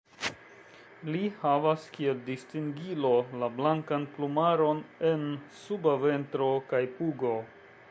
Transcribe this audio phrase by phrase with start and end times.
[1.15, 3.11] Li havas kiel distingilo
[3.43, 5.29] la blankan plumaron en
[5.61, 7.39] suba ventro kaj pugo.